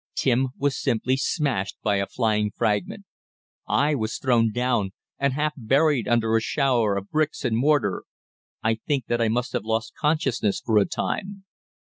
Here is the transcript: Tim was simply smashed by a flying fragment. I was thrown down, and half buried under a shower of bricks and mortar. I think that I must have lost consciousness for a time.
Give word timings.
Tim 0.15 0.47
was 0.57 0.81
simply 0.81 1.15
smashed 1.15 1.77
by 1.83 1.97
a 1.97 2.07
flying 2.07 2.49
fragment. 2.49 3.05
I 3.67 3.93
was 3.93 4.17
thrown 4.17 4.51
down, 4.51 4.93
and 5.19 5.33
half 5.33 5.53
buried 5.55 6.07
under 6.07 6.35
a 6.35 6.41
shower 6.41 6.97
of 6.97 7.11
bricks 7.11 7.45
and 7.45 7.55
mortar. 7.55 8.05
I 8.63 8.79
think 8.87 9.05
that 9.05 9.21
I 9.21 9.27
must 9.27 9.53
have 9.53 9.63
lost 9.63 9.93
consciousness 9.93 10.59
for 10.59 10.79
a 10.79 10.85
time. 10.87 11.43